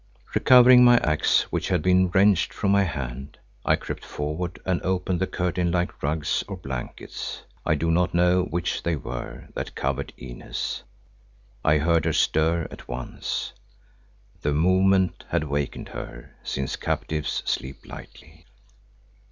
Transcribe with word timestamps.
Recovering 0.33 0.83
my 0.83 0.97
axe, 0.97 1.43
which 1.51 1.67
had 1.67 1.83
been 1.83 2.09
wrenched 2.09 2.51
from 2.55 2.71
my 2.71 2.81
hand, 2.81 3.37
I 3.63 3.75
crept 3.75 4.03
forward 4.03 4.59
and 4.65 4.81
opened 4.81 5.19
the 5.21 5.27
curtain 5.27 5.69
like 5.69 6.01
rugs 6.01 6.43
or 6.47 6.57
blankets, 6.57 7.43
I 7.67 7.75
do 7.75 7.91
not 7.91 8.11
know 8.15 8.45
which 8.45 8.81
they 8.81 8.95
were, 8.95 9.49
that 9.53 9.75
covered 9.75 10.11
Inez. 10.17 10.81
I 11.63 11.77
heard 11.77 12.05
her 12.05 12.13
stir 12.13 12.67
at 12.71 12.87
once. 12.87 13.53
The 14.41 14.53
movement 14.53 15.23
had 15.29 15.43
wakened 15.43 15.89
her, 15.89 16.33
since 16.41 16.77
captives 16.77 17.43
sleep 17.45 17.85
lightly. 17.85 18.47